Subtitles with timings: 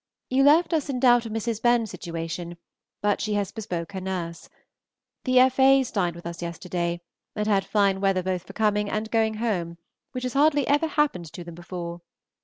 [0.31, 1.61] You left us in doubt of Mrs.
[1.61, 2.57] Benn's situation,
[3.03, 4.49] but she has bespoke her nurse....
[5.25, 5.59] The F.
[5.59, 7.01] A.'s dined with us yesterday,
[7.35, 9.77] and had fine weather both for coming and going home,
[10.13, 12.01] which has hardly ever happened to them before.